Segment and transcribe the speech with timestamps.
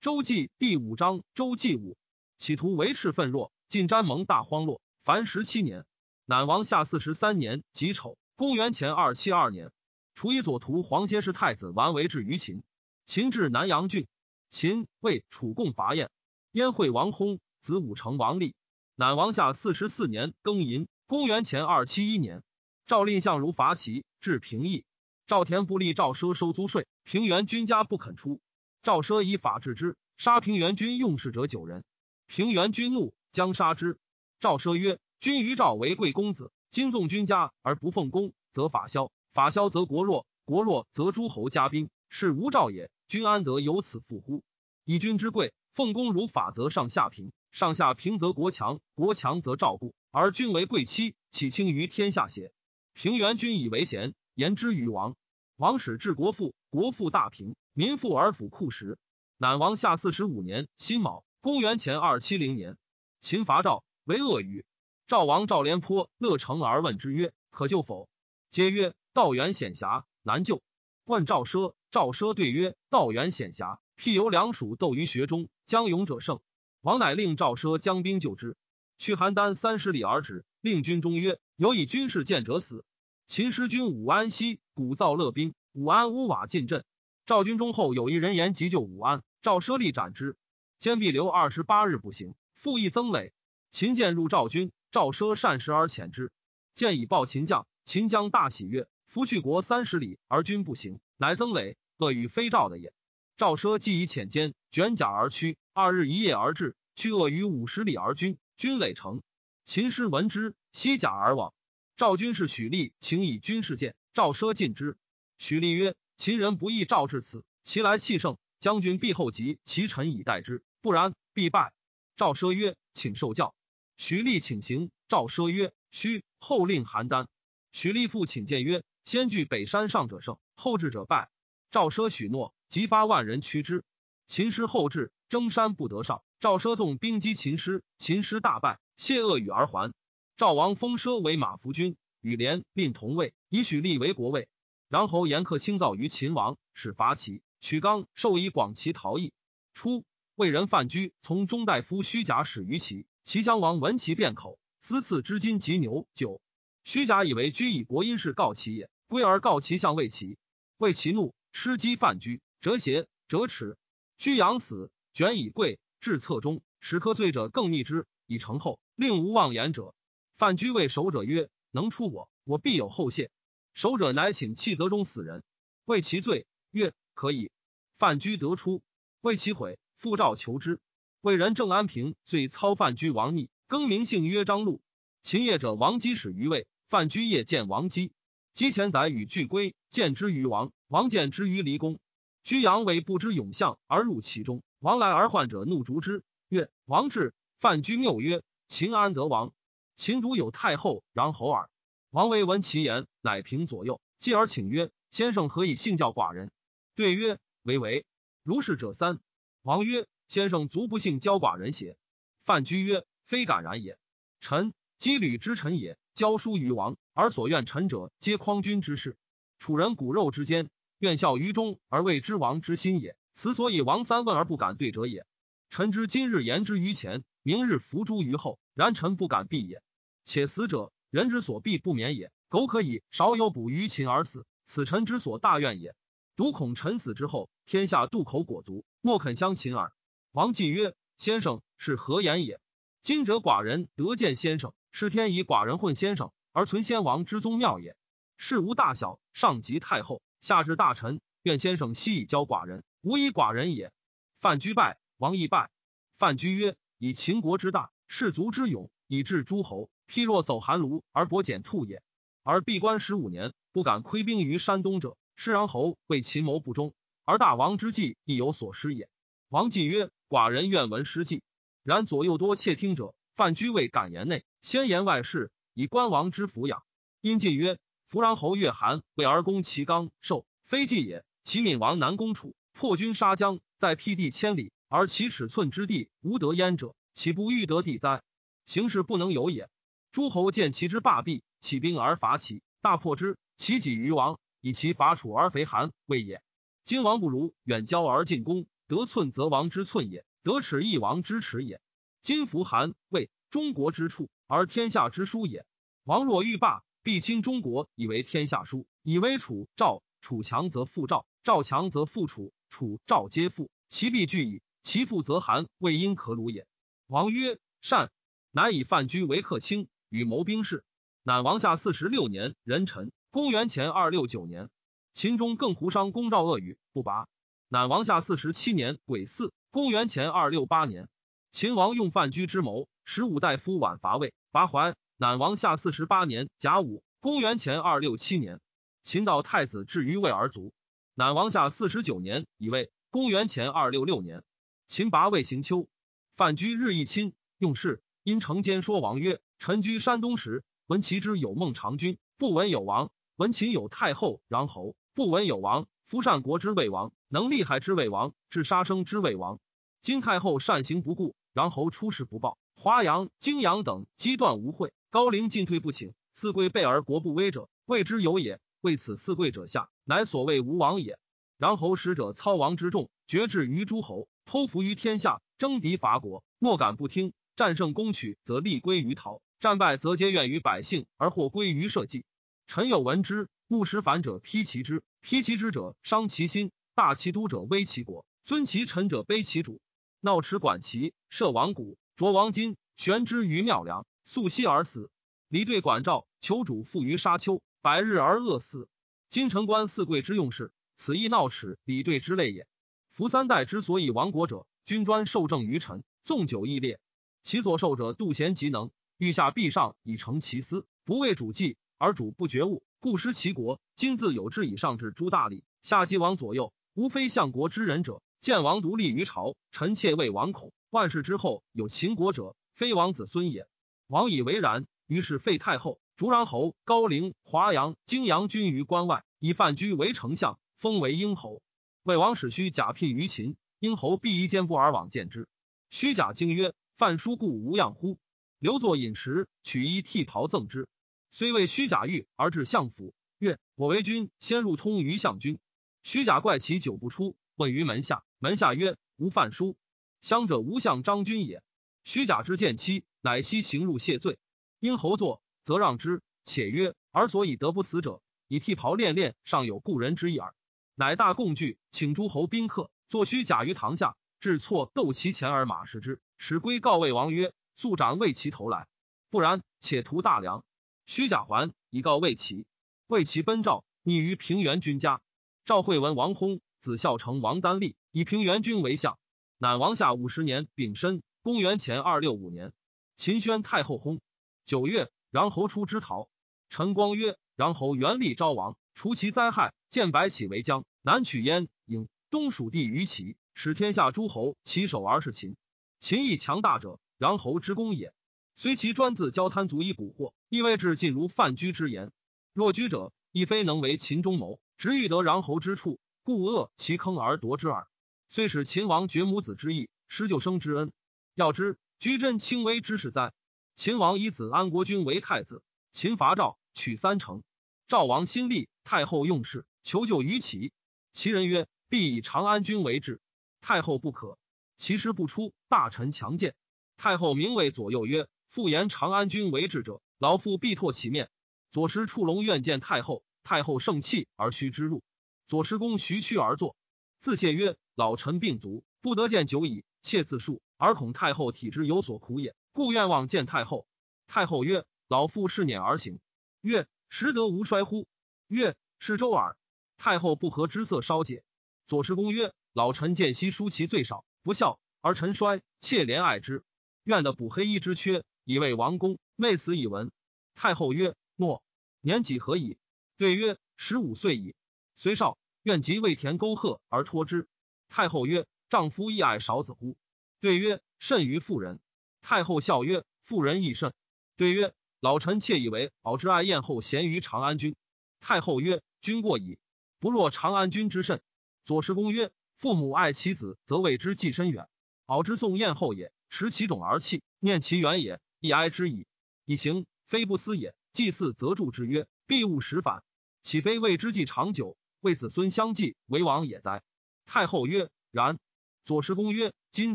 [0.00, 1.96] 周记第五章，周记五，
[2.36, 4.80] 企图维持愤弱，晋詹蒙大荒落。
[5.02, 5.84] 凡十七年，
[6.24, 9.72] 乃王下四十三年己丑，公元前二七二年，
[10.14, 12.62] 除以左徒黄歇氏太子完为至于秦。
[13.06, 14.06] 秦至南阳郡，
[14.48, 16.12] 秦为楚共伐燕，
[16.52, 18.54] 燕惠王薨，子武成王立。
[18.94, 22.44] 乃王下四十四年庚寅，公元前二七一年，
[22.86, 24.84] 赵蔺相如伐齐，至平邑。
[25.26, 28.40] 赵田不立赵奢收租税，平原君家不肯出。
[28.82, 31.84] 赵奢以法治之，杀平原君用事者九人。
[32.26, 33.98] 平原君怒，将杀之。
[34.40, 42.90] 赵奢曰：“君于赵为贵公子，今纵君家而不奉公，则法消；法消则国弱，国弱则诸侯加兵，是无赵也。
[43.08, 44.42] 君安得有此富乎？
[44.84, 49.94] 以君之贵，奉公如法，则上下平；上下平则国强，国强则赵固。
[50.10, 52.52] 而君为贵戚，岂轻于天下邪？
[52.94, 55.16] 平原君以为贤，言之于王。
[55.56, 58.98] 王使治国富，国富大平。”民富而府库实。
[59.36, 62.76] 乃王下四十五年辛卯，公元前二七零年，
[63.20, 64.64] 秦伐赵，为恶语。
[65.06, 68.08] 赵王赵廉颇乐成而问之曰：“可救否？”
[68.50, 70.60] 皆曰：“道远险狭，难救。”
[71.06, 76.40] 问赵奢，赵奢对曰：“道远险狭，譬由梁蜀斗于穴中，将勇者胜。”
[76.82, 78.56] 王乃令赵奢将兵救之。
[78.98, 82.84] 去邯郸三十里而止，令军中曰：“有以军事见者死。”
[83.28, 86.84] 秦师军武安西，鼓噪乐兵，武安乌瓦进阵。
[87.24, 90.36] 赵军中后有一人言急救武安，赵奢力斩之。
[90.80, 93.32] 坚壁留二十八日不行，复议曾累。
[93.70, 96.32] 秦见入赵军，赵奢善食而遣之。
[96.74, 102.92] 见以报秦将，秦将大喜曰：“夫去国三十里而军不行，乃曾累恶与非赵的也。”
[103.38, 109.22] 赵奢既以遣坚卷甲而趋，二日一夜而至，去恶于五十里而军，军垒成。
[109.64, 111.54] 秦师闻之，西甲而往。
[111.96, 114.96] 赵军是许力，请以军事见，赵奢进之。
[115.38, 115.94] 许力曰。
[116.20, 121.72] 秦人不义赵至此，其来气盛，将军必后及其臣以待之，不然必败。
[122.16, 123.54] 赵奢曰：“请受教。”
[123.96, 124.90] 许立请行。
[125.06, 127.28] 赵奢曰：“须。”后令邯郸。
[127.70, 131.30] 许立复请见曰：“先据北山上者胜，后至者败。”
[131.70, 133.84] 赵奢许诺，即发万人驱之。
[134.26, 136.24] 秦师后至，征山不得上。
[136.40, 139.92] 赵奢纵兵击秦师，秦师大败，谢恶语而还。
[140.36, 144.48] 赵王封奢为马服君，与连令同位，以许立为国尉。
[144.88, 149.34] 然侯严克轻造于秦王，使伐齐，取刚，授以广齐逃逸。
[149.74, 156.40] 初，魏人范雎从中大夫虚假使于齐，齐襄王闻其变口，私赐之金及牛酒。
[156.84, 160.38] 虚假以为居以国因事告齐也，归而告其相魏齐。
[160.78, 163.76] 魏齐怒，吃击范雎，折鞋，折齿。
[164.16, 169.94] 居阳死，卷以贵至侧中，使科罪者更逆之，以成后，令无妄言者。
[170.38, 173.30] 范雎谓守者曰：“能出我，我必有后谢。”
[173.78, 175.44] 守者乃请弃则中死人，
[175.84, 177.52] 为其罪，曰可以。
[177.96, 178.82] 范雎得出，
[179.20, 180.80] 为其悔，复召求之。
[181.20, 184.80] 为人郑安平遂操范雎王逆，更名姓曰张禄。
[185.22, 188.10] 秦业者王姬使于魏，范雎夜见王姬，
[188.52, 192.00] 姬前载与俱归，见之于王，王见之于离宫。
[192.42, 197.32] 居阳为不知勇相而入其中，王来而患者怒逐之，曰王至。
[197.60, 199.52] 范雎谬曰秦安得王？
[199.94, 201.70] 秦独有太后然侯耳。
[202.10, 206.50] 王维闻其言，乃平左右，继而请曰：“先生何以信教寡人？”
[206.96, 208.06] 对曰：“为为。
[208.42, 209.20] 如是者三。”
[209.60, 211.98] 王曰：“先生足不信教寡人邪？”
[212.46, 213.98] 范雎曰：“非敢然也。
[214.40, 219.18] 臣羁旅之臣也，教书于王，而所愿臣者，皆匡君之事。
[219.58, 220.70] 楚人骨肉之间，
[221.00, 223.16] 愿效于忠而为之王之心也。
[223.34, 225.26] 此所以王三问而不敢对者也。
[225.68, 229.82] 臣知今日言之于前，明日伏诛于后，然臣不敢避也。
[230.24, 235.94] 且死者。”人之所必不免也，苟可以少有补于秦而死，此臣之所大愿也。
[236.36, 239.92] 独恐臣死之后，天下渡口果足，莫肯相秦耳。
[240.32, 242.60] 王继曰：“先生是何言也？
[243.00, 247.96] 今者寡人得见先生，是天以寡人混先生而存先王之宗庙也。
[248.36, 253.92] 事无大小，上及太后，下至大臣，愿先生悉以教寡人，无以寡人也。”
[254.40, 255.70] 范雎拜，王亦拜。
[256.18, 262.02] 范雎曰：“以秦国之大，士卒之勇，以治诸侯。”譬若走寒炉而薄简兔也，
[262.42, 266.94] 而闭关十五年，不敢窥兵于山东者，施然侯为秦谋不忠，
[267.26, 269.10] 而大王之计亦有所失也。
[269.50, 271.42] 王继曰：“寡人愿闻失计。”
[271.84, 276.82] 然左右多窃听者，范雎未敢言内，先言外事，以官王之抚养。
[277.20, 281.22] 因晋曰：“扶然侯越韩为而攻齐刚，受非计也。
[281.44, 288.22] 齐闵王南攻楚，破军杀将，在辟地千里，而其尺寸之地无得焉者，岂不欲得地哉？
[288.68, 289.70] 形势不能有也。”
[290.12, 293.38] 诸侯见其之霸弊，起兵而伐齐，大破之。
[293.56, 296.42] 其己于王，以其伐楚而肥韩，谓也。
[296.84, 301.80] 今王不如远交而进攻，得寸则王之寸也，得尺亦王之尺也。
[302.20, 305.64] 今服韩魏中国之处，而天下之书也。
[306.04, 314.60] 王若欲霸，必亲中国，以为天下书；以为楚赵，楚强则复赵，赵强则复楚，楚赵皆复，其必惧矣。
[314.82, 316.66] 其父则韩魏因可鲁也。
[317.06, 318.10] 王曰：“善。”
[318.58, 320.82] 乃以范雎为客卿，与谋兵事。
[321.22, 324.68] 乃王下四十六年壬辰，公元前二六九年，
[325.12, 327.28] 秦中更胡商公赵恶语不拔。
[327.68, 331.08] 乃王下四十七年癸巳，公元前二六八年，
[331.52, 334.96] 秦王用范雎之谋，十五大夫晚伐魏，拔怀。
[335.18, 338.58] 乃王下四十八年甲午，公元前二六七年，
[339.04, 340.72] 秦道太子至于魏而卒。
[341.14, 344.42] 乃王下四十九年以魏，公元前二六六年，
[344.88, 345.88] 秦拔魏行丘。
[346.34, 348.02] 范雎日益亲，用事。
[348.28, 355.86] 因成奸说王曰：“臣居山东时，闻其之有孟尝君，不闻有王；闻秦有太后穰侯，不闻有王。
[356.04, 359.60] 夫善国之魏王，能利害之魏王，治杀生之魏王。
[360.02, 366.12] 今太后善行不顾，穰侯出事不报，华阳、泾阳等击断无会，高陵进退不请。
[366.34, 368.60] 四贵备而国不危者，谓之有也。
[368.82, 371.18] 为此四贵者下，乃所谓吴王也。
[371.58, 382.24] 穰侯使者操王之众，绝志于诸侯，偷服于天下，征敌伐国，莫敢不听。”战胜攻取，则利归于陶；战败，则皆怨于百姓，而或归于社稷。
[382.68, 389.80] 臣有闻之，牧使反者披其之，披其之者伤其心；大其都者危其国，尊其臣者卑其主。
[390.20, 395.10] 闹持管齐，设王鼓，着王金，悬之于庙梁，素息而死。
[395.48, 398.88] 离对管赵，求主附于沙丘，百日而饿死。
[399.28, 402.68] 今城关四贵之用事，此亦闹齿李对之类也。
[403.10, 407.00] 夫三代之所以亡国者，君专受政于臣，纵久义烈。
[407.48, 413.80] 其所受者度贤极能，欲下必上以成其私，不为主计，而主不觉悟，故失其国。
[413.94, 418.20] 今自有志以上至诸大礼，下即王左右，无非相国之人者。
[418.42, 420.74] 见王独立于朝，臣妾为王恐。
[420.90, 423.66] 万世之后有秦国者，非王子孙也。
[424.08, 431.62] 王以为然，于是废太后，逐穰侯、高陵、华阳、泾阳君于关外，以范雎为丞相，封为英侯。
[432.02, 435.48] 魏王使虚假聘于秦，英侯必夷坚不而往见之。
[435.88, 436.74] 虚假惊曰。
[436.98, 438.18] 范叔故无恙乎？
[438.58, 440.88] 留作饮食，取衣替袍赠之。
[441.30, 445.60] 虽为虚假欲而至相府，曰：“我为君，先入通于相君。”
[446.02, 448.24] 虚假怪其久不出，问于门下。
[448.40, 449.76] 门下曰：“无范叔。”
[450.20, 451.62] 相者无相张君也。
[452.02, 454.40] 虚假之见妻，乃悉行入谢罪。
[454.80, 456.20] 因侯作，则让之。
[456.42, 460.52] 且曰：“而所以得不死者，以替袍恋恋，尚有故人之意耳。”
[460.96, 466.20] 乃大共聚，请诸侯宾客，作虚假于堂下，至错斗其前而马食之。
[466.38, 468.86] 使归告魏王曰：“速斩魏齐头来，
[469.28, 470.64] 不然，且图大梁。”
[471.04, 472.64] 虚假还以告魏齐。
[473.08, 475.20] 魏齐奔赵，匿于平原君家。
[475.64, 479.18] 赵惠文王薨，子孝成王丹立，以平原君为相。
[479.58, 482.72] 乃王下五十年丙申，公元前二六五年，
[483.16, 484.20] 秦宣太后薨。
[484.64, 486.28] 九月，穰侯出之逃。
[486.68, 495.56] 陈光曰：“穰侯元立昭王，除其灾害，建白起为疆，南取燕、郢，东属地于齐，使天下诸侯起手而是秦。”
[496.00, 498.14] 秦亦强大者，穰侯之功也。
[498.54, 502.12] 虽其专自交贪足以蛊惑，亦未至尽如范雎之言。
[502.52, 507.88] 若居者，亦非能为秦中谋，直欲得穰侯之处，故恶其坑而夺之耳。
[508.28, 510.92] 虽使秦王绝母子之义，失救生之恩。
[511.34, 513.32] 要知居真轻微之事哉？
[513.74, 515.62] 秦王以子安国君为太子，
[515.92, 517.42] 秦伐赵，取三城。
[517.86, 520.72] 赵王新立，太后用事，求救于齐。
[521.12, 523.20] 齐人曰：“必以长安君为质。”
[523.60, 524.38] 太后不可。
[524.78, 526.54] 其师不出，大臣强谏。
[526.96, 531.28] 太后名为左右曰：“复言长安君为质者，老妇必唾其面。”
[531.72, 535.02] 左师触龙愿见太后，太后盛气而须之入。
[535.48, 536.76] 左师公徐屈而坐，
[537.18, 539.84] 自谢曰：“老臣病足，不得见久矣。
[540.00, 543.84] 妾自述，而恐太后体之有所苦也，故愿望见太后。”
[544.28, 546.20] 太后曰：“老妇是辇而行。”
[546.62, 548.06] 曰：“实得无衰乎？”
[548.46, 549.56] 曰：“是周耳。”
[549.98, 551.42] 太后不和之色稍解。
[551.88, 556.64] 左师公曰：“老臣见悉书其最少。”不孝而臣衰，妾怜爱之，
[557.04, 559.18] 愿得补黑衣之缺，以为王公。
[559.36, 560.10] 妹死以闻。
[560.54, 561.62] 太后曰：“诺。”
[562.00, 562.78] 年几何矣？
[563.18, 564.54] 对曰：“十五岁矣。”
[564.96, 567.46] 虽少，愿及未田沟壑而托之。
[567.90, 569.98] 太后曰：“丈夫亦爱少子乎？”
[570.40, 571.78] 对曰：“甚于妇人。”
[572.22, 573.92] 太后笑曰：“妇人亦甚。”
[574.38, 577.76] 对曰：“老臣妾以为敖之爱燕后贤于长安君。”
[578.18, 579.58] 太后曰：“君过矣，
[579.98, 581.20] 不若长安君之甚。”
[581.66, 582.32] 左师公曰。
[582.58, 584.68] 父母爱其子，则为之计深远。
[585.06, 589.06] 敖之送燕后也，持其种而泣，念其远也，亦哀之矣。
[589.44, 590.74] 以行非不思也。
[590.90, 593.04] 祭祀则助之曰：“必勿使反，
[593.42, 596.82] 岂非为之计长久，为子孙相继为王也哉？”
[597.26, 598.40] 太后曰：“然。”
[598.84, 599.94] 左师公曰：今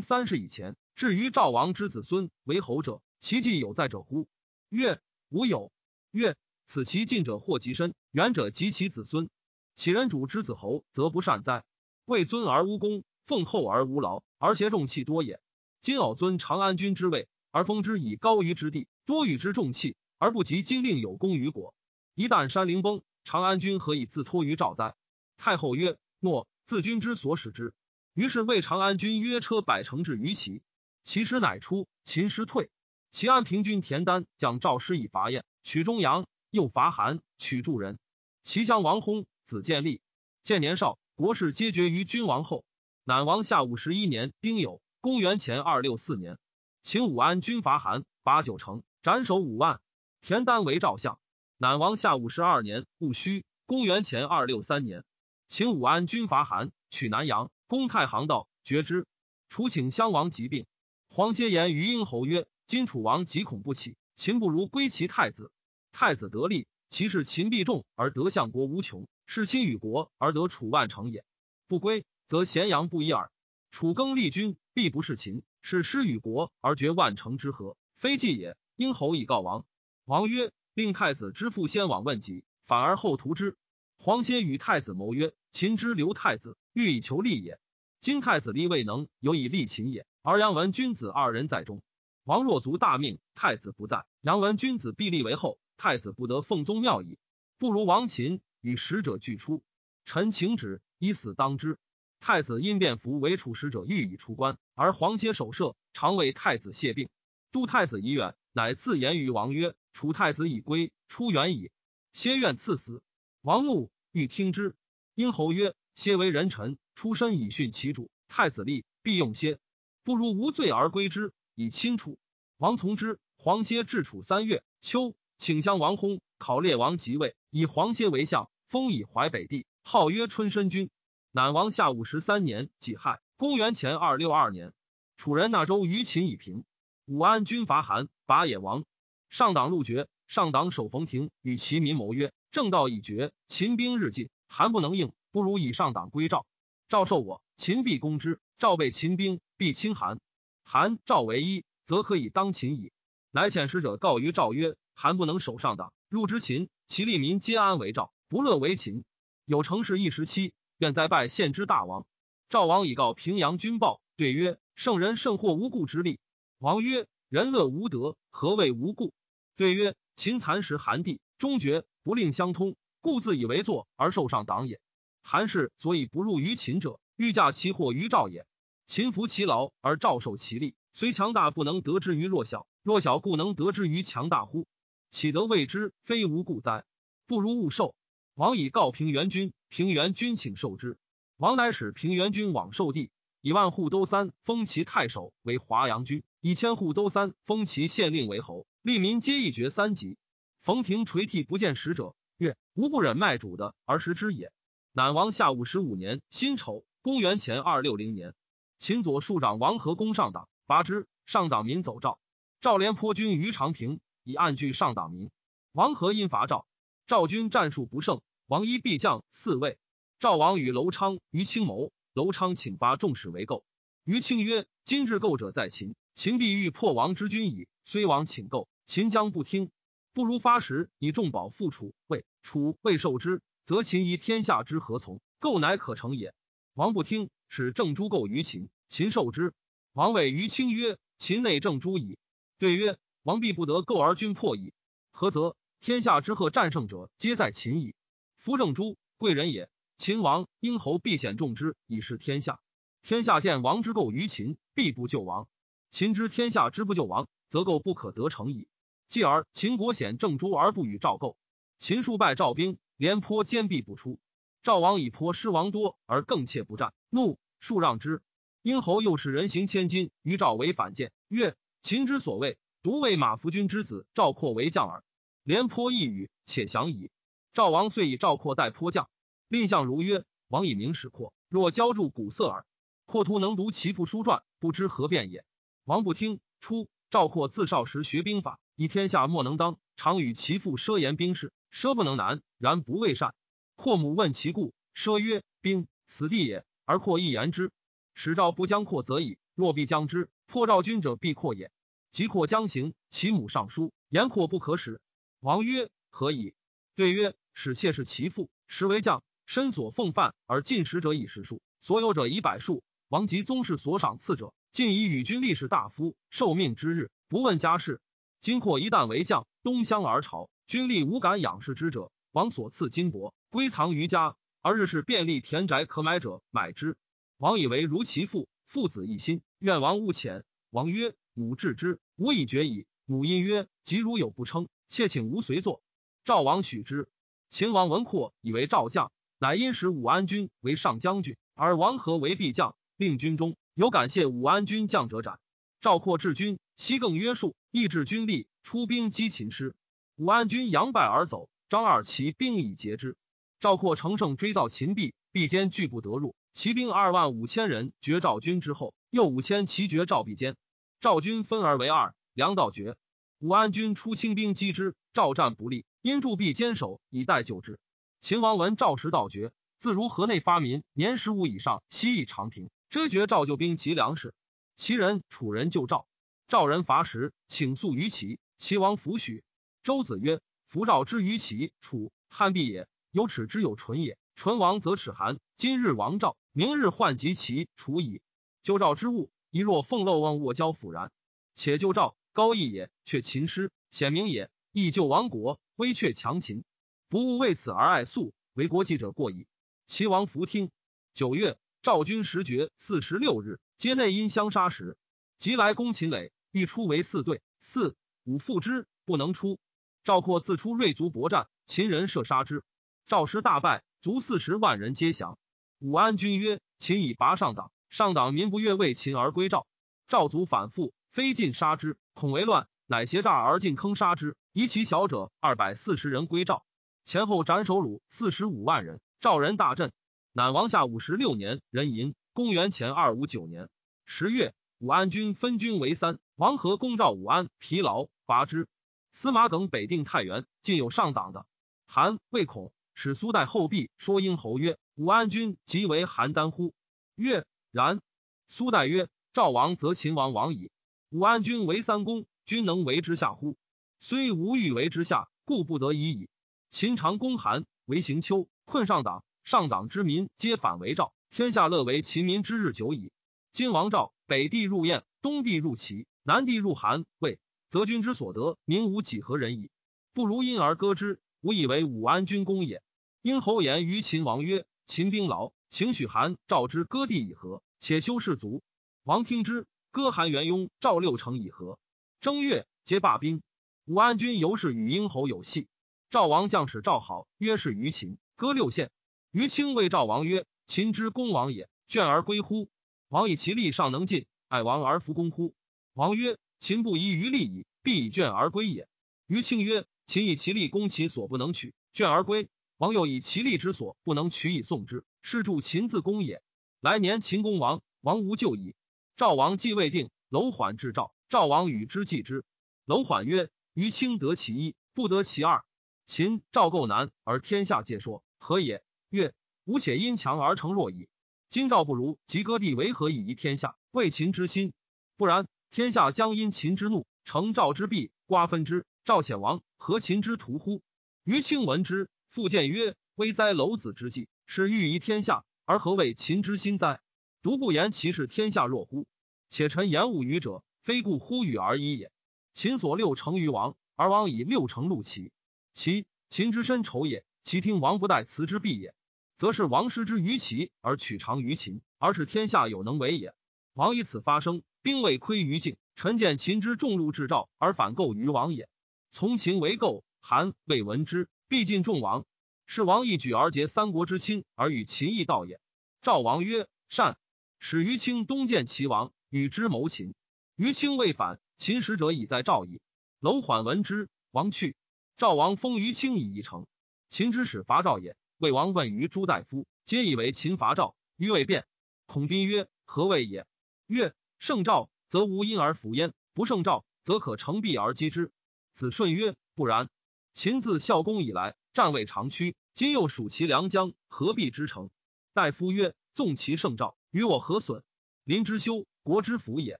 [0.00, 4.26] 三世以前，至于赵王之子孙为侯者，其迹有在者乎？
[4.70, 5.70] 曰：吾有。
[6.12, 9.28] 曰：此其近者祸极深，远者及其子孙。
[9.74, 11.62] 其人主之子侯，则不善哉？
[12.06, 15.40] 位尊而无功，奉厚而无劳，而挟重器多也。
[15.80, 21.74] 今偶尊长安君之位，而封之以高于之地，多与之重器，而不及今令有功于国。
[22.14, 24.94] 一旦山陵崩，长安君何以自托于赵哉？
[25.36, 27.72] 太后曰：诺，自君之所使之。
[28.12, 30.62] 于是为长安君约车百乘至于齐，
[31.02, 32.70] 齐师乃出，秦师退。
[33.10, 37.98] 齐安平君田丹将赵师以伐燕，取中阳，又伐韩，取助人。
[38.42, 40.00] 齐襄王薨，子建立。
[40.42, 42.64] 建年少，国事皆决于君王后。
[43.04, 46.38] 乃王下五十一年丁酉，公元前二六四年，
[46.82, 49.80] 秦武安军伐韩，拔九城，斩首五万。
[50.20, 51.20] 田丹为赵相。
[51.56, 55.04] 乃王下五十二年戊戌，公元前二六三年，
[55.46, 57.52] 秦武安军伐韩，取南阳。
[57.68, 59.06] 公太行道，绝之。
[59.48, 60.66] 楚请襄王疾病。
[61.10, 65.52] 黄歇言于殷侯曰：“今楚王极恐不起，秦不如归其太子。
[65.92, 71.24] 太子得利，其事秦必重而得相国无穷；是亲与国而得楚万成也。
[71.68, 73.30] 不归，则咸阳不一耳。
[73.70, 78.56] 楚更立君，必不是秦；是失与国而绝万成之和，非计也。
[78.76, 79.64] 殷侯以告王。
[80.04, 83.56] 王曰：令太子之父先往问疾，反而后图之。
[83.98, 87.60] 黄歇与太子谋曰：秦之留太子。”欲以求利也。
[88.00, 90.06] 今太子立未能，有以利秦也。
[90.22, 91.82] 而杨文君子二人在中，
[92.24, 97.16] 王若卒大命，太子不在，杨文君子必立为后，太子不得奉宗庙矣。
[97.58, 99.62] 不如王秦与使者俱出。
[100.06, 101.78] 臣请旨，以死当之。
[102.18, 107.10] 太子因便服为楚使者，欲以出关，而黄歇守舍，常为太子谢病。
[107.52, 111.70] 杜太子已远，乃自言于王曰：“楚太子已归，出远矣。”
[112.14, 113.02] 歇愿赐死。
[113.42, 114.74] 王怒，欲听之。
[115.14, 115.74] 殷侯曰。
[115.92, 118.10] 皆为人臣，出身以训其主。
[118.26, 119.58] 太子立，必用歇，
[120.02, 122.18] 不如无罪而归之，以亲楚。
[122.56, 123.20] 王从之。
[123.36, 130.90] 黄歇至楚三月，秋，请襄王薨，考烈王即位，以黄歇为相，封以淮北地，号曰春申君。
[131.30, 134.72] 南王下五十三年己亥，公元前二六二年，
[135.16, 136.64] 楚人纳州于秦以平。
[137.04, 138.84] 武安军伐韩，拔野王。
[139.30, 145.12] 上党陆绝，上党守冯亭，与其民谋曰：正道已绝，秦兵日进，韩不能应。
[145.30, 146.44] 不如以上党归赵，
[146.88, 148.40] 赵受我，秦必攻之。
[148.58, 150.18] 赵被秦兵，必侵韩。
[150.64, 152.90] 韩赵为一，则可以当秦矣。
[153.30, 159.04] 乃遣使者告于赵曰：韩不能守上党，入之秦，其利民皆安为赵，不乐为秦。
[159.44, 162.06] 有成事一时期，愿再拜献之大王。
[162.48, 166.18] 赵王以告平阳君报，对曰：圣人甚获无故之利。
[166.58, 169.12] 王曰：人乐无德，何谓无故？
[169.56, 174.80] 对曰：秦蚕食韩地，终绝，不令相通，故自以为作而受上党也。
[175.22, 178.46] 韩氏所以不入于秦者，欲嫁其祸于赵也。
[178.86, 184.66] 秦服其劳而赵受其利，虽强大不能得之于弱小，弱小故能得之于强大乎？
[185.10, 186.84] 岂得谓之非无故哉？
[187.26, 187.94] 不如勿受。
[188.34, 190.98] 王以告平原君，平原君请受之。
[191.36, 200.18] 王乃使平原君往受地，以万户都三封其太守为华阳君，以千户都三封其县令为侯，利民皆一爵三级。
[200.62, 204.50] 冯亭垂涕不见使者，曰：吾不忍卖主的而食之也。
[204.90, 208.34] 乃王下五十五年辛丑，公元前二六零年，
[208.78, 211.06] 秦左庶长王和攻上党，拔之。
[211.24, 212.18] 上党民走赵，
[212.60, 215.30] 赵廉颇军于长平，以暗拒上党民。
[215.72, 216.66] 王和因伐赵，
[217.06, 219.78] 赵军战术不胜，王一必将四位。
[220.18, 223.62] 赵王与楼昌、于清谋，楼昌请发众使为构。
[224.04, 227.68] 于清曰：“今至构者在秦，秦必欲破王之军矣。
[227.84, 229.70] 虽王请构，秦将不听，
[230.14, 231.94] 不如发时以重宝复楚。
[232.06, 235.22] 魏楚未受之。”则秦夷天下之何从？
[235.38, 236.34] 构乃可成也。
[236.74, 239.54] 王不听，使郑诸构于秦，秦受之。
[239.92, 242.18] 王谓于清曰：“秦内郑诸矣。”
[242.58, 244.72] 对曰：“王必不得构而君破矣。
[245.12, 245.56] 何则？
[245.84, 247.94] 天下之贺战胜者，皆在秦矣。
[248.38, 249.68] 夫郑诸贵人也。
[249.98, 252.58] 秦王殷侯必显重之，以示天下。
[253.02, 255.46] 天下见王之构于秦，必不救王。
[255.90, 258.66] 秦之天下之不救王，则构不可得成矣。
[259.08, 261.36] 继而秦国显正诸而不与赵构，
[261.76, 264.18] 秦数败赵兵。”廉颇坚壁不出，
[264.62, 268.22] 赵王以颇失王多而更怯不战，怒数让之。
[268.62, 275.04] 殷侯又使人行千金于赵为反间，曰：“秦之所谓，独为马服君之子赵括为将耳。”
[275.44, 277.10] 廉颇一语，且降矣。
[277.52, 279.10] 赵王遂以赵括代颇将。
[279.48, 282.64] 蔺相如曰：“王以明使括，若交助古色耳。
[283.04, 285.44] 括图能读其父书传，不知何变也。”
[285.84, 286.40] 王不听。
[286.60, 291.52] 初，赵括自少时学兵法，以天下莫能当，常与其父奢言兵事。
[291.70, 293.34] 奢不能难，然不畏善。
[293.76, 297.70] 阔母问其故，奢曰：“兵，此地也。”而阔亦言之。
[298.14, 301.70] 使赵不将括，则已；若必将之，破赵军者必括也。
[302.10, 305.02] 即括将行，其母上书言括不可使。
[305.44, 306.54] 王曰：何以？
[306.94, 312.82] 对曰：使妾是其父，实为将，身所奉饭而进食者以十数，所有者以百数。
[313.08, 318.00] 王及宗室所赏赐者，尽以与君立士大夫受命之日，不问家事。
[318.40, 322.10] 今或一旦为将，东乡而朝，君立无敢仰视之者。
[322.32, 326.96] 王所赐金帛归藏于家，而日是便利田宅可买者买之。
[327.36, 330.42] 王以为如其父，父子一心，愿王勿遣。
[330.70, 335.82] 王曰：“母治之，吾以决矣。”母因曰：“即如有不称，妾请吾随坐。”
[336.24, 337.08] 赵王许之。
[337.50, 345.38] 秦王闻阔以为赵将，乃因使武安君为上将军，而王和为必将，令军中有感谢武安君将者斩。
[345.80, 349.76] 赵括治军，西更约束，抑制军力，出兵击秦师。
[350.16, 351.48] 武安君佯败而走。
[351.68, 353.16] 张二骑兵以截之，
[353.60, 356.34] 赵括乘胜追造秦壁，壁坚拒不得入。
[356.52, 360.56] 骑兵二万五千人绝赵军之后，又五千骑绝赵壁坚。
[361.00, 362.96] 赵军分而为二，粮道绝。
[363.44, 367.78] 武安君出轻兵击之，赵战不利，因筑壁坚守以待救之。
[368.18, 374.32] 秦王闻赵时道绝，自如河内发民，年十五以上西邑长平，遮绝赵救兵及粮食。
[374.76, 376.06] 齐人、楚人救赵，
[376.48, 379.44] 赵人伐时，请诉于齐，齐王弗许。
[379.82, 380.40] 周子曰。
[380.64, 384.16] 夫赵之于齐、楚、汉必也，有耻之有纯也。
[384.34, 385.38] 纯王则耻韩。
[385.54, 388.22] 今日亡赵，明日患及齐、楚矣。
[388.62, 391.12] 救赵之物，一若凤漏瓮，卧交腐然。
[391.54, 394.50] 且救赵，高义也，却秦师，显明也。
[394.72, 396.64] 亦救亡国，威却强秦。
[397.08, 399.46] 不务为此而爱粟，为国计者过矣。
[399.86, 400.72] 齐王弗听。
[401.12, 404.98] 九月，赵军十绝四十六日，皆内因相杀时，
[405.38, 409.60] 即来攻秦垒，欲出为四队，四五复之，不能出。
[410.02, 412.64] 赵括自出锐卒搏战，秦人射杀之。
[413.06, 415.38] 赵师大败，卒四十万人皆降。
[415.78, 419.68] 武安君曰：“秦以拔上党，上党民不悦为秦而归赵。
[420.08, 424.36] 赵卒反复，非尽杀之，恐为乱，乃挟诈而进坑杀之。
[424.52, 426.64] 夷其小者二百四十人归赵，
[427.04, 429.00] 前后斩首虏四十五万人。
[429.20, 429.92] 赵人大振。
[430.32, 433.68] 乃王下五十六年，壬寅，公元前二五九年
[434.04, 438.68] 十月，武安君分军为三，王和攻赵武安，疲劳拔之。
[439.10, 441.46] 司马耿北定太原，尽有上党的。
[441.86, 446.74] 韩魏恐，使苏代后壁说殷侯曰：“武安君即为邯郸乎？”
[447.16, 448.00] 曰：“然。”
[448.46, 450.70] 苏代曰：“赵王则秦王亡矣。
[451.14, 453.56] 武安君为三公，君能为之下乎？
[454.00, 456.28] 虽无欲为之下，故不得已矣。
[456.70, 459.24] 秦常攻韩，为行丘，困上党。
[459.44, 463.12] 上党之民皆反为赵，天下乐为秦民之日久矣。
[463.52, 467.38] 今王赵北地入燕，东地入齐，南地入韩，魏。”
[467.70, 469.70] 则君之所得，民无几何人矣。
[470.14, 471.20] 不如因而割之。
[471.42, 472.82] 吾以为武安君公也。
[473.22, 478.64] 因侯言于秦王曰：“秦兵劳，请许韩、赵之割地以和，且修士卒。”
[479.04, 481.78] 王听之，割韩、元雍、赵六城以和。
[482.20, 483.44] 正月，皆罢兵。
[483.84, 485.68] 武安君由是与殷侯有隙。
[486.10, 488.90] 赵王将使赵好曰：“是于秦，割六县。”
[489.30, 492.68] 于清谓赵王曰：“秦之公王也，倦而归乎？
[493.08, 495.54] 王以其力尚能尽，爱王而弗攻乎？”
[495.94, 496.38] 王曰。
[496.58, 498.88] 秦不遗于利矣，必以倦而归也。
[499.28, 502.48] 于庆曰：“秦以其力攻其所不能取，倦而归。
[502.78, 506.42] 王又以其力之所不能取以送之，是助秦自攻也。
[506.80, 508.74] 来年秦公王，王无救矣。
[509.16, 512.44] 赵王既未定，楼缓至赵，赵王与之计之。
[512.84, 515.64] 楼缓曰：‘于卿得其一，不得其二。
[516.04, 519.32] 秦赵构难，而天下皆说何也？’曰
[519.64, 521.08] ：‘吾且因强而成弱矣。
[521.48, 523.76] 今赵不如，即割地为何以遗天下？
[523.92, 524.72] 为秦之心，
[525.16, 528.84] 不然。’”天下将因秦之怒，成赵之弊，瓜分之。
[529.04, 530.82] 赵且亡，何秦之徒乎？
[531.22, 537.00] 于卿闻之，复谏曰：“危哉，楼子之计，是欲夷天下，而何谓秦之心哉？
[537.44, 539.06] 独不言其事天下若乎？
[539.50, 542.10] 且臣言勿语者，非故呼吁而已也。
[542.54, 545.30] 秦所六成于王，而王以六成戮齐。
[545.74, 547.22] 其秦之深仇也。
[547.42, 548.94] 其听王不待辞之必也，
[549.36, 553.34] 则是王失之于齐，而取长于秦，而是天下有能为也。
[553.74, 558.70] 王以此发生。”兵未窥于境，臣见秦之重禄至赵而反构于王也。
[559.10, 562.24] 从秦为构，韩未闻之，必尽众王。
[562.64, 565.60] 是王一举而结三国之亲，而与秦义道也。
[566.00, 567.18] 赵王曰：“善。”
[567.66, 570.14] 使于清东见齐王，与之谋秦。
[570.54, 572.82] 于清未反，秦使者已在赵矣。
[573.20, 574.76] 楼缓闻之，王去。
[575.16, 576.66] 赵王封于清以一城。
[577.08, 578.18] 秦之使伐赵也。
[578.36, 580.94] 魏王问于诸大夫，皆以为秦伐赵。
[581.16, 581.64] 于未变。
[582.04, 583.46] 孔宾曰：“何谓也？”
[583.88, 584.14] 曰。
[584.38, 588.30] 胜赵，则无因而服焉；不胜赵，则可乘璧而击之。
[588.74, 589.88] 子顺曰：“不然。
[590.34, 594.90] 秦自孝公以来，战未长驱，今又属其良将，何必之成？”
[595.32, 597.84] 大夫曰：“纵其胜赵，与我何损？”
[598.24, 599.78] 临之修，国之福也。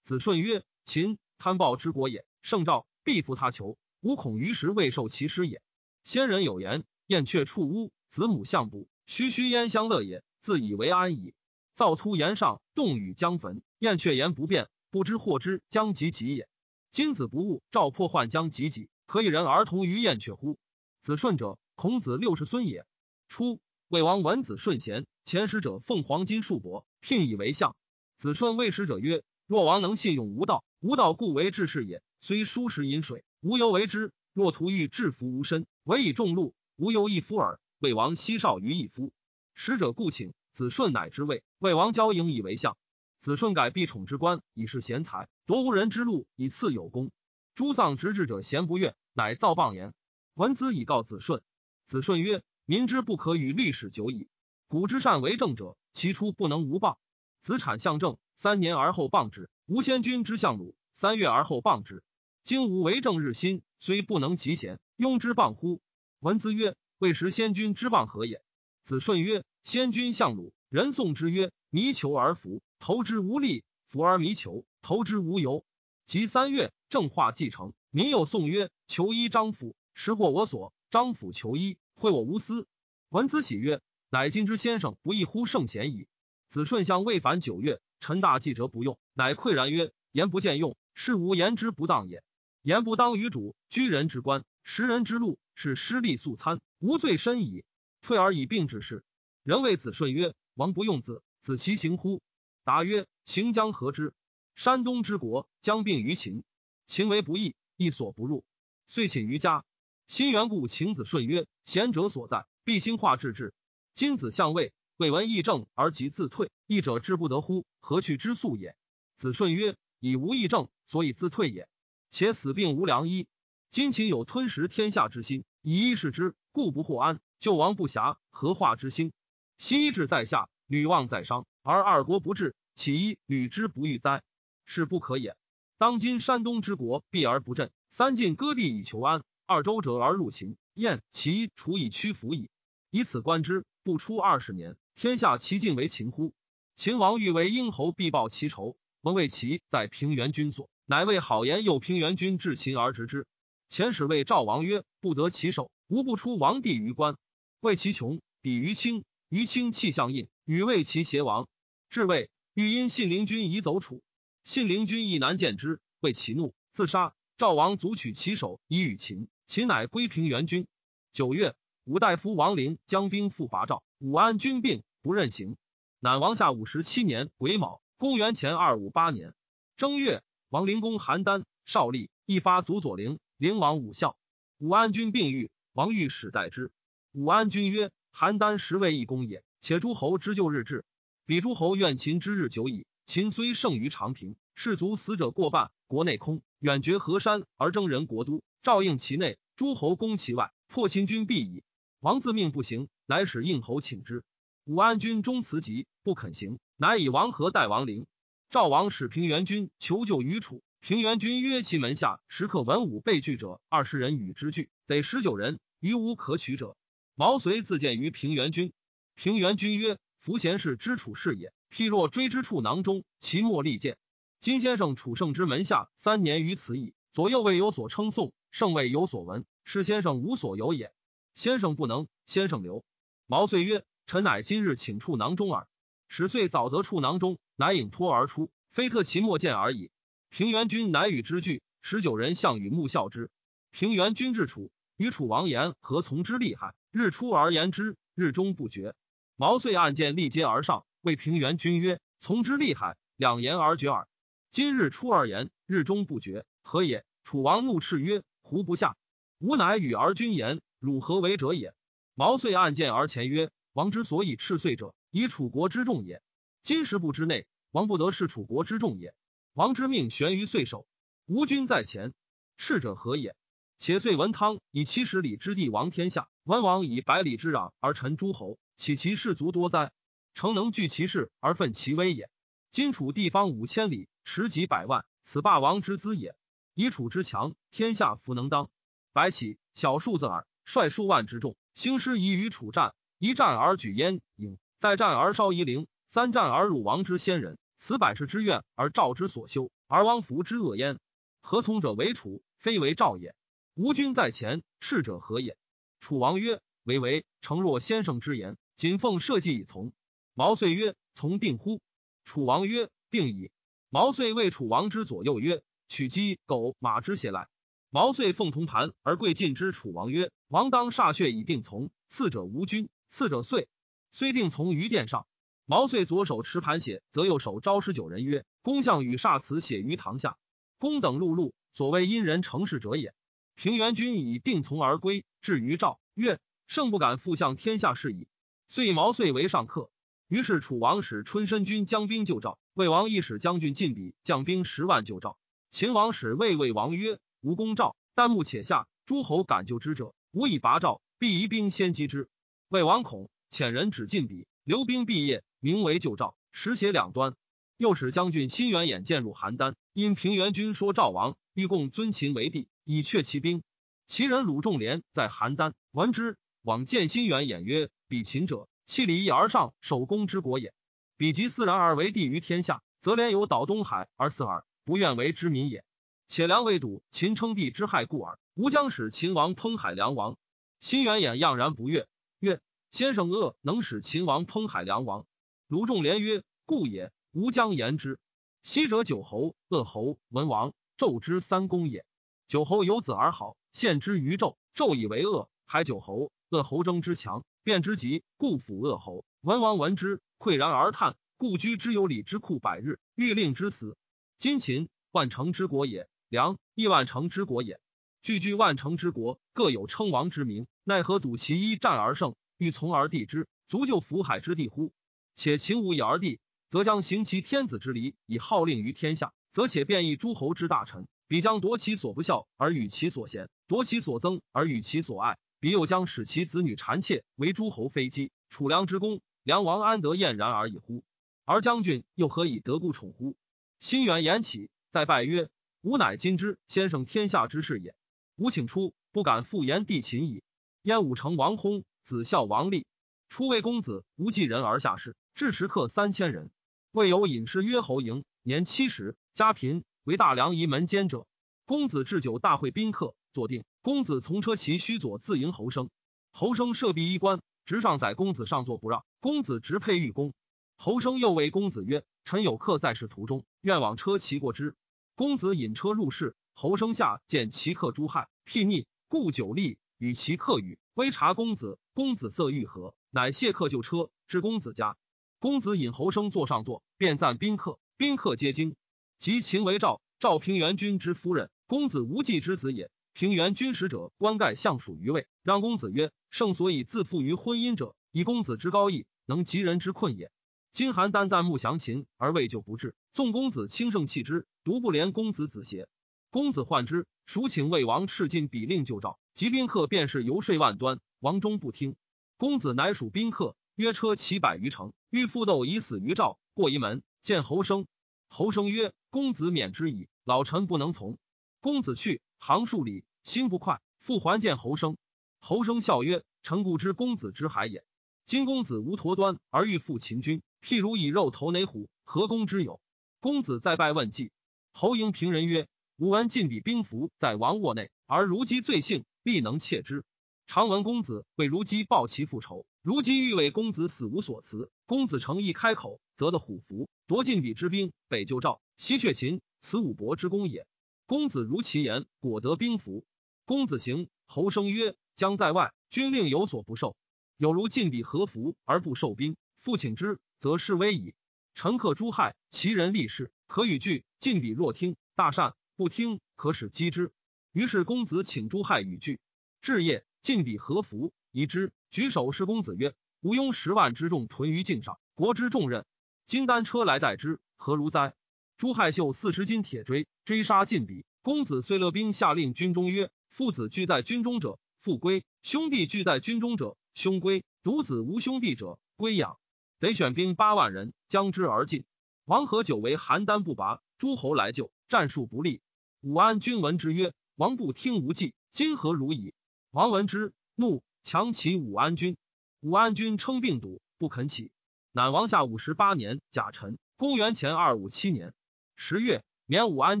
[0.04, 5.60] 子顺曰：秦贪暴之国也，圣赵必服他求，吾恐于时未受其师也。
[6.04, 11.34] 先人有言：燕雀触屋，子母相哺，须须焉相乐也，自以为安矣。
[11.74, 13.60] 造突言上，冻雨将焚。
[13.80, 16.48] 燕雀言不变，不知祸之将及己也。
[16.92, 20.60] 今子不悟，赵破患将及己，可以人而同于燕雀乎？
[21.00, 22.86] 子顺者，孔子六世孙也。
[23.26, 27.74] 初，魏王闻子顺贤，前使者奉黄金数帛，聘以为相。
[28.18, 32.02] 子顺谓使者曰：“若王能信用无道，无道故为治世也。
[32.20, 34.12] 虽疏食饮水，无由为之。
[34.34, 37.58] 若图欲制服无身，唯以众禄，无由一夫耳。
[37.78, 39.12] 魏王昔少于一夫。
[39.54, 41.42] 使者故请子顺，乃之位。
[41.58, 42.76] 魏王交迎以为相。
[43.20, 47.10] 子顺改必宠之官，以示贤才，夺无人之禄，以赐有功。
[47.54, 49.94] 诸丧直至者贤不悦，乃造谤言。
[50.34, 51.42] 文子以告子顺。
[51.86, 54.28] 子顺曰：“民之不可与历史久矣。
[54.68, 56.96] 古之善为政者，其出不能无谤。
[57.40, 62.02] 子产相政，三年而后谤之；吴先君之相鲁，三月而后谤之。
[62.42, 65.80] 今吾为政日新，虽不能及贤，庸之谤乎？”
[66.20, 68.42] 文子曰：“未时先君之谤何也？”
[68.82, 75.64] 子顺曰：“先君相鲁，人颂之曰：‘弥求而服，投之无力；服而弥求，投之无由。’
[76.06, 82.66] 及三月，正化既成，民有颂曰：‘求医张府，实获我所。’张府求医，惠我无私。
[83.08, 83.80] 文子喜曰
[84.14, 86.06] ：‘乃今之先生不亦乎圣贤矣。’
[86.46, 92.22] 子顺相未返九月，臣大计者不用，乃喟然曰：‘言不见用，是无言之不当也。
[92.62, 97.64] 言不当于主，居人之官，食人之禄，是失利素餐，无罪深矣。
[98.02, 99.02] 退而以病之事。’
[99.42, 102.22] 人谓子顺曰：‘王不用子，子其行乎？’
[102.62, 104.14] 答曰：‘行将何之？
[104.54, 106.44] 山东之国将并于秦，
[106.86, 108.44] 秦为不义，亦所不入，
[108.86, 109.64] 遂寝于家。’
[110.06, 113.52] 新元故请子顺曰：“贤者所在，必兴化治之。
[113.94, 117.64] 今子相位，未闻义正而即自退，义者之不得乎？
[117.78, 118.74] 何去之素也？”
[119.14, 121.68] 子顺曰：“以无义正，所以自退也。
[122.10, 123.28] 且死病无良医，
[123.70, 127.20] 今秦有吞食天下之心，以一视之，故不获安。
[127.38, 129.12] 救亡不暇，何化之心？
[129.58, 134.24] 昔志在下，吕望在商，而二国不治，岂一吕之不欲哉？
[134.64, 135.36] 是不可也。
[135.78, 142.50] 当今山东之国，避而不振，三晋割地以求安。”二周折而入秦，燕齐楚以屈服矣。
[142.90, 146.32] 以此观之，不出二十年，天下其尽为秦乎？
[146.74, 148.78] 秦王欲为殷侯，必报其仇。
[149.02, 153.26] 闻魏齐在平原君所，乃为好言诱平原君至秦而执之。
[153.68, 157.18] 前使谓赵王曰：“不得其手，无不出王地于关。”
[157.60, 161.46] 谓其穷，抵于卿，于卿气相印，与魏齐偕亡。
[161.90, 164.02] 至魏，欲因信陵君以走楚，
[164.44, 167.14] 信陵君亦难见之，为其怒，自杀。
[167.36, 169.28] 赵王卒取其首，以与秦。
[169.46, 170.66] 秦乃归平原君。
[171.12, 173.82] 九月，武大夫王陵将兵复伐赵。
[173.98, 175.58] 武安君病，不任行。
[176.00, 179.34] 乃王下五十七年癸卯，公元前二五八年
[179.76, 183.18] 正月，王陵公邯郸，少立，一发祖左陵。
[183.36, 184.16] 陵王武孝。
[184.56, 186.70] 武安君病愈，王欲使代之。
[187.12, 190.86] 武安君曰：“邯郸实为一公也，且诸侯之旧日至，
[191.26, 192.86] 彼诸侯怨秦之日久矣。
[193.04, 201.62] 秦虽胜于长平，士卒死者过半，国内空，远绝河山而征人国都。”赵应其内，诸侯攻其外，破秦军必矣。
[202.04, 204.24] 王自命不行，乃使应侯请之。
[204.64, 208.06] 武安君终辞疾，不肯行，乃以王和代王陵。
[208.50, 216.76] 赵王使平原君求救于楚，平原君曰：其门下时刻文武被拒者二十人与之拒，得十九人，余无可取者。
[217.14, 218.74] 毛遂自荐于平原君。
[219.14, 223.96] 平原君曰：夫贤士之楚事也，譬若追之处囊中，其莫利剑。
[224.40, 228.34] 今先生楚圣之门下三年于此矣，左右未有所称颂。
[228.50, 230.92] 圣未有所闻，是先生无所有也。
[231.34, 232.84] 先生不能，先生留。
[233.26, 235.66] 毛遂曰：“臣乃今日请处囊中耳。”
[236.08, 239.90] 十岁早得处囊中，乃引托而出，非特其莫见而已。
[240.30, 243.30] 平原君乃与之俱，十九人项羽慕笑之。
[243.72, 246.74] 平原君至楚，与楚王言何从之厉害？
[246.92, 248.94] 日出而言之，日中不绝。
[249.34, 254.06] 毛遂按剑立阶而上，谓平原君曰：“从之厉害，两言而绝耳。
[254.50, 258.22] 今日出而言，日中不绝，何也？”楚王怒斥曰。
[258.46, 258.94] 胡不下，
[259.38, 261.74] 吾乃与而君言，汝何为者也？
[262.12, 266.22] 毛遂按剑而前曰：“王之所以赤遂者，以楚国之众也。
[266.62, 269.14] 今时不之内，王不得是楚国之众也。
[269.54, 270.86] 王之命悬于岁首，
[271.24, 272.12] 吾君在前，
[272.58, 273.34] 赤者何也？
[273.78, 279.90] 且遂文汤以七十里之地王天下，文王以百里之壤而臣诸侯，岂其士卒多哉？
[280.34, 282.28] 诚能聚其势而奋其威也。
[282.70, 286.36] 今楚地方五千里，持几百万，此霸王之资也。”
[286.76, 288.68] 以楚之强，天下弗能当。
[289.14, 292.94] 白起小数字耳，率数万之众，兴师以与楚战。
[293.18, 297.58] 一战而举燕营，再战而烧夷陵，三战而入王之先人。
[297.76, 300.98] 此百世之怨而赵之所修，而王服之恶焉。
[301.40, 303.34] 何从者为楚，非为赵也。
[303.74, 305.56] 吴君在前，斥者何也？
[306.00, 309.92] 楚王曰：“为为，诚若先生之言，谨奉社稷以从。”
[310.34, 311.80] 毛遂曰：“从定乎？”
[312.24, 313.50] 楚王曰：“定矣。”
[313.90, 317.48] 毛遂谓楚王之左右曰：“取鸡、狗、马之血来。”
[317.94, 319.70] 毛遂奉铜盘而跪尽之。
[319.70, 321.92] 楚王曰：“王当歃血以定从。
[322.08, 323.68] 次者吴君，次者遂。
[324.10, 325.28] 虽定从于殿上。”
[325.64, 330.36] 毛遂左手持盘血，则右手招十九人曰：“公相与煞辞血于堂下。
[330.78, 333.14] 公等碌碌，所谓因人成事者也。”
[333.54, 338.26] 平原君以定从而归，至于赵曰：“胜不敢复向天下事矣。”
[338.66, 339.88] 遂以毛遂为上客。
[340.26, 345.38] 于是楚王使春申君将兵救赵，魏王亦使将军晋鄙将兵十万救赵。
[345.70, 352.30] 秦王使魏魏王曰：“吾攻赵，旦暮且下，诸侯敢救之者，吾以拔赵，必移兵先击之。”
[352.68, 355.44] 魏王恐，遣人指晋鄙，留兵毕业。
[355.60, 357.34] 名为救赵，实写两端。
[357.76, 363.62] 又使将军辛元衍渐入邯郸，因平原君说赵王欲共尊秦为帝，以却其兵。
[364.06, 370.72] 其人鲁仲连在邯郸，闻之，往见辛元衍曰：“比秦者，弃礼义而上，守公之国也。
[371.18, 375.84] 彼即自然而为帝于天下，则连有倒东海而四耳，不愿为之民也。
[376.26, 378.38] 且梁未睹秦称帝之害故耳。
[378.54, 380.36] 吾将使秦王烹海梁王。”
[380.80, 382.06] 辛元衍怏然不悦，
[382.40, 382.60] 曰
[382.90, 385.26] ：“先生恶能使秦王烹海梁王？”
[385.66, 387.12] 卢仲连曰：“故也。
[387.32, 388.18] 吾将言之。
[388.62, 392.06] 昔者九侯、鄂侯、文王、纣之三公也。
[392.46, 399.24] 九侯有子而好，献之于纣，纣以为恶，还九侯、鄂侯争之强，变之急，故辅鄂侯。
[399.40, 403.96] 文王闻之，喟然而叹，故居之有礼之库百日，欲令之死。
[404.38, 407.78] 今秦万城之国也，梁亦万城之国也。
[408.20, 414.92] 句句万城之国，各有称王之名，奈何睹其一战而胜，欲从而地之，足就福海之地乎？”
[415.36, 425.38] 且秦无以而地，则将行其天子之礼，以号令于天下；则且变异诸侯之大臣，彼将夺其所不孝而与其所贤，夺其所憎而与其所爱。
[425.60, 428.32] 彼又将使其子女谗妾为诸侯妃姬。
[428.48, 431.04] 楚梁之功，梁王安得晏然而已乎？
[431.44, 433.36] 而将军又何以得故宠乎？
[433.78, 435.48] 心远言起，再拜曰
[435.84, 437.94] ：“吾乃今之先生天下之事也。
[438.36, 440.42] 吾请出，不敢复言帝秦矣。”
[440.80, 442.86] 燕武成王薨，子孝王立。
[443.28, 445.14] 初为公子，无继人而下士。
[445.34, 446.50] 至食客三千人，
[446.90, 451.26] 未有隐士曰侯嬴，年七十，家贫，为大梁仪门监者。
[451.66, 453.66] 公子置酒大会宾客，坐定。
[453.82, 455.90] 公子从车骑须左自迎侯生。
[456.32, 459.04] 侯生设壁衣冠，直上载公子上座不让。
[459.20, 460.32] 公子直佩玉弓。
[460.78, 464.74] 侯生又谓公子曰：“臣有客在仕途中，愿往车骑过之。”
[465.16, 471.78] 公子引车入室，侯生下见其客诸害，僻逆，故久立与其客语，微察公子。
[471.92, 474.96] 公子色欲和，乃谢客就车至公子家。
[475.38, 478.74] 公子引侯生坐上座，便赞宾客，宾客皆惊。
[479.20, 482.90] 及秦为赵，赵平原君之夫人，公子无忌之子也。
[483.12, 490.32] 平原君使者冠盖相属于位，让公子曰：“圣所以自负于婚姻者，以公子之高义，能及人之困也。
[490.74, 495.86] 金邯郸旦暮降秦而未救不至，纵公子轻胜弃之，独不怜公子子邪？
[496.30, 501.94] 公子患之，蜀请魏王赤尽比令救赵，及宾客便是游说万端，王终不听。
[502.36, 506.40] 公子乃属宾客。”约车骑百余乘，欲复斗以死于赵。
[506.54, 507.86] 过一门，见侯生。
[508.28, 511.18] 侯生曰：“公子免之矣，老臣不能从。”
[511.60, 514.96] 公子去，行数里，心不快，复还见侯生。
[515.38, 517.84] 侯生笑曰：“臣固知公子之海也。
[518.24, 522.80] 今公子无陀端而欲复秦军，譬如以肉投哪虎，何公之有？”
[523.20, 524.32] 公子再拜问计。
[524.72, 530.04] 侯迎平人曰：“吾闻晋鄙兵符在王卧内，而如姬罪幸，必能窃之。
[530.46, 540.66] 常闻公子为如姬报其复仇。”如今欲为公子死无所辞，公子诚一开口，则得虎符，夺晋鄙之兵，北救赵，西却秦，此武伯之功也。
[541.06, 543.04] 公子如其言，果得兵符。
[543.46, 546.96] 公子行，侯生曰：“将在外，军令有所不受。
[547.38, 551.14] 有如晋鄙何服而不受兵，复请之，则是危矣。
[551.54, 554.04] 臣克诸害，其人立事，可与拒。
[554.18, 557.12] 晋鄙若听，大善；不听，可使击之。
[557.50, 559.20] 于是公子请诸害与拒。
[559.62, 565.86] 至夜，晋鄙何服，疑之。”举手是公子曰：“吾拥十万之众屯于境上，国之重任，
[566.26, 568.12] 今单车来代之，何如哉？”
[568.58, 571.04] 朱亥秀四十斤铁锥追杀晋鄙。
[571.22, 577.46] 公子遂勒兵下令军中曰：“父子俱在军中者，父归；兄弟俱在军中者，兄归。
[577.62, 579.38] 独子无兄弟者，归养。
[579.84, 581.84] 得选兵八万人，将之而进。
[582.24, 585.60] 王和久为邯郸不拔，诸侯来救，战术不利。
[586.00, 589.34] 武安君闻之曰：‘王不听无计，今何如矣？’
[589.72, 592.16] 王闻之，怒。”强起武安君，
[592.60, 594.50] 武安君称病笃，不肯起。
[594.90, 598.32] 乃王下五十八年，甲辰，公元前二五七年
[598.76, 600.00] 十月，免武安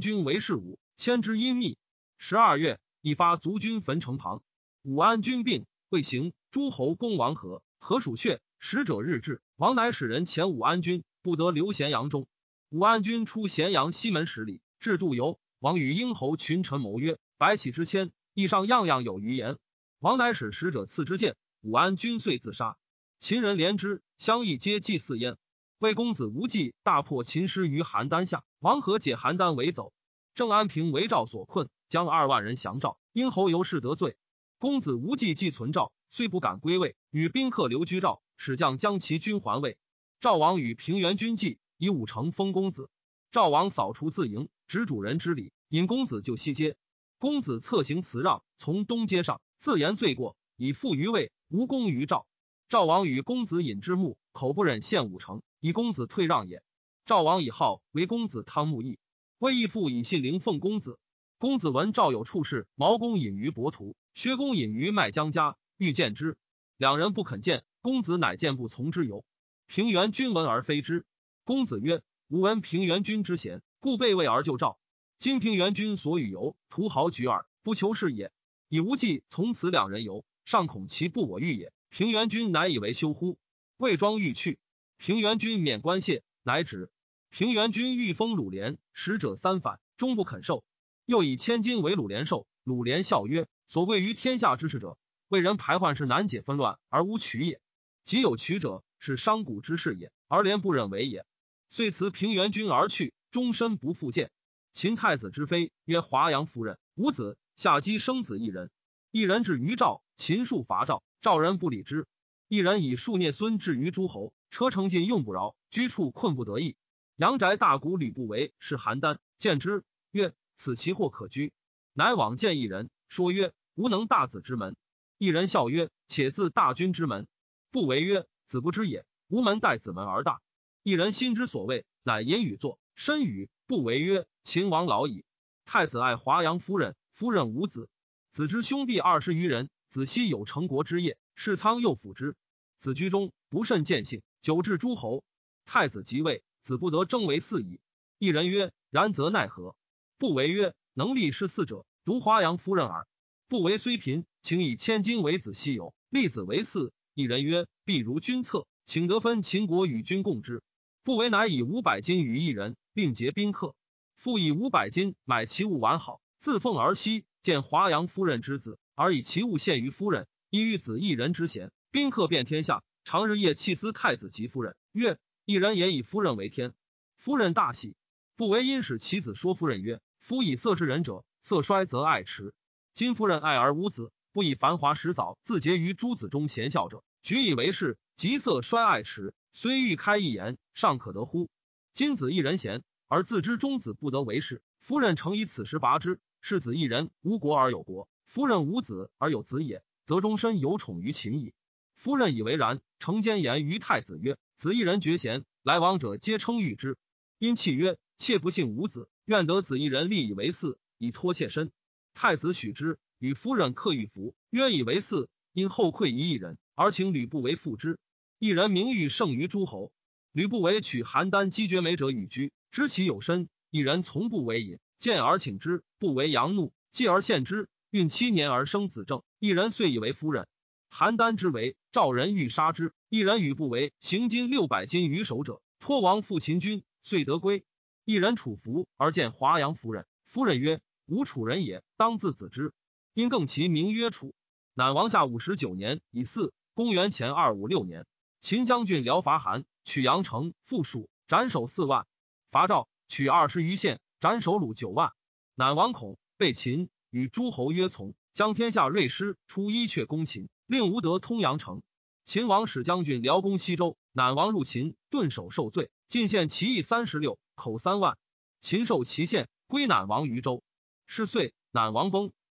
[0.00, 1.76] 君为事武，迁之阴密。
[2.16, 4.42] 十二月，一发卒军焚城旁。
[4.80, 6.32] 武安君病，未行。
[6.50, 8.38] 诸侯攻王和，何属阙。
[8.66, 12.26] 使者日至，王乃使人遣武安君，不得留咸阳中。
[12.70, 15.38] 武安君出咸阳西门十里，至杜游。
[15.58, 19.58] 王与英侯群臣谋曰：“白起之谦，意上样样有余言。”
[20.00, 21.36] 王乃使使者赐之剑。
[21.60, 22.78] 武安君遂自杀。
[23.18, 25.36] 秦人怜之，相议皆祭祀焉。
[25.78, 29.92] 魏公子无忌大破秦师于邯郸下，王和解邯郸为走。
[30.34, 32.96] 郑安平为赵所困，将二万人降赵。
[33.12, 34.16] 殷侯由是得罪。
[34.56, 39.78] 公子无忌既存赵，虽不敢归魏，与宾客留居赵，使将将其军还魏。
[40.20, 42.90] 赵王与平原君计，以武城封公子。
[43.30, 46.76] 赵王扫除自营，执主人之礼，引公子就西街。
[47.16, 51.32] 公子策行辞让，从东街上自言罪过，以负于魏。
[51.48, 52.26] 无功于赵，
[52.68, 56.62] 赵王与公子引之木，口不忍献武城，以公子退让也。
[57.06, 58.98] 赵王以号为公子汤沐义，
[59.38, 60.98] 魏义父以信陵奉公子。
[61.38, 66.36] 公子闻赵有处事，毛公隐于伯图，薛公隐于麦江家，欲见之，
[66.76, 67.64] 两人不肯见。
[67.84, 69.26] 公子乃见不从之由。
[69.66, 71.04] 平原君闻而非之。
[71.44, 74.78] 公子曰：“吾闻平原君之贤，故备魏而就赵。
[75.18, 78.32] 今平原君所与游，徒豪举耳，不求是也。
[78.70, 81.74] 以无忌从此两人游。”尚恐其不我欲也。
[81.90, 83.36] 平原君乃以为羞乎？
[83.76, 84.58] 魏庄欲去，
[84.96, 86.90] 平原君免官谢，乃止。
[87.28, 90.64] 平原君欲封鲁连，使者三反，终不肯受。
[91.04, 92.46] 又以千金为鲁连受。
[92.62, 94.96] 鲁连笑曰：“所贵于天下之事者，
[95.28, 97.60] 为人排患是难解纷乱而无取也。
[98.04, 101.26] 即有取者，是商贾之事也，而廉不忍为也。
[101.68, 104.30] 遂辞平原君而去，终身不复见。
[104.72, 108.70] 秦太子之妃曰华阳夫人，无子，下姬生子一人。
[109.10, 112.06] 一人至于赵。”秦数伐赵，赵人不理之。
[112.46, 116.76] 一人以数孽孙至于诸侯，车乘尽用不饶，居处困不得意。
[117.16, 121.52] 阳宅大鼓吕不韦是邯郸，见之曰：“此其祸可居。”
[121.94, 124.76] 乃往见一人，说曰：“吾能大子之门。”
[125.18, 127.26] 一人笑曰：“且自大军之门。”
[127.74, 129.04] 不为曰：“子不知也。
[129.26, 130.40] 吾门待子门而大。”
[130.84, 133.50] 一人心之所谓，乃隐语作，身语。
[133.66, 135.24] 不为曰：“秦王老矣。
[135.64, 137.88] 太子爱华阳夫人，夫人无子，
[138.30, 142.36] 子之兄弟二十余人。”子熙有成国之业，世仓又辅之。
[142.78, 145.24] 子居中不甚见性，久至诸侯。
[145.64, 147.80] 太子即位，子不得争为嗣矣。
[148.20, 149.74] 一人曰：“然则奈何？”
[150.16, 153.08] 不为曰：“能立是嗣者，独华阳夫人耳。”
[153.50, 156.92] 不为虽贫，请以千金为子熙有，立子为嗣。
[157.14, 160.62] 一人曰：“必如君策，请得分秦国与君共之。”
[161.04, 163.76] 不为乃以五百金与一人，并结宾客。
[164.16, 167.24] 复以五百金买其物完好，自奉而息。
[167.40, 168.78] 见华阳夫人之子。
[168.94, 171.70] 而以其物献于夫人，以与子一人之贤。
[171.90, 174.76] 宾客遍天下，常日夜弃思太子及夫人。
[174.92, 176.72] 曰：一人也以夫人为天。
[177.16, 177.96] 夫人大喜，
[178.36, 182.52] 不为因使其子说夫人曰：夫以色事人者，色衰则爱弛。
[182.92, 191.48] 今夫人爱而无子，不以繁华食早，自结于诸子中贤孝者，举以为是，即色衰爱弛，虽欲开一言，尚可得乎？
[191.92, 196.18] 今子一人贤，而自知中子不得为是，夫人诚以此时拔之。
[196.40, 198.08] 是子一人无国而有国。
[198.24, 201.54] 夫人无子而有子也，则终身有宠于秦矣。
[201.94, 206.98] 夫人以为然，诚兼言于太子曰：“子一人绝贤，来往者皆称誉之。”
[207.38, 211.70] 因泣曰：“妾不幸无子，愿得子一人立以为嗣，以托妾身。”
[212.14, 217.98] 太子许之，与夫人克御服，曰：“以为嗣。”因后愧于一人，而请吕不韦复之。
[218.40, 219.92] 一人名誉胜于诸侯。
[220.32, 227.68] 吕不韦取邯郸击绝美者与居，知其有身，一人从不为饮，见而请之，不为阳怒，继而献之。
[227.90, 230.48] 孕七年而生子正，一人遂以为夫人。
[230.90, 237.64] 邯郸之围，赵人欲杀之，一人与不为行金六百斤于守者，托王复秦军，遂得归。
[238.04, 242.72] 一人楚服而见华阳夫人，夫人曰：“吾楚人也，当自子之。”
[243.14, 244.34] 因更其名曰楚。
[244.74, 248.06] 乃王下五十九年乙巳，公元前二五六年，
[248.40, 252.06] 秦将军辽伐韩，取阳城，复蜀，斩首四万；
[252.50, 255.12] 伐赵，取二十余县，斩首虏九万。
[255.54, 256.90] 乃王恐，被秦。
[257.10, 261.80] 与诸侯约从，将天下锐师出伊阙攻秦，令吴德通阳城。
[262.24, 268.18] 秦王使将军辽攻西周，乃王入秦，顿首受罪，进献其邑三十六，口三万。
[268.60, 270.64] 秦受其县，归乃王于州。
[271.06, 272.32] 是岁，乃王崩，